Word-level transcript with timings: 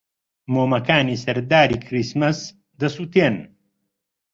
مۆمەکانی 0.53 1.21
سەر 1.23 1.37
داری 1.51 1.77
کریسمس 1.85 2.39
دەسووتێن. 2.79 3.35